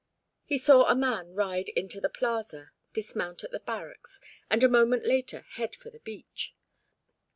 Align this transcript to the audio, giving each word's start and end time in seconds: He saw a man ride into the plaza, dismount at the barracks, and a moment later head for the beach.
He 0.43 0.57
saw 0.57 0.85
a 0.85 0.95
man 0.95 1.35
ride 1.35 1.69
into 1.69 2.01
the 2.01 2.09
plaza, 2.09 2.71
dismount 2.91 3.43
at 3.43 3.51
the 3.51 3.59
barracks, 3.59 4.19
and 4.49 4.63
a 4.63 4.67
moment 4.67 5.05
later 5.05 5.41
head 5.41 5.75
for 5.75 5.91
the 5.91 5.99
beach. 5.99 6.55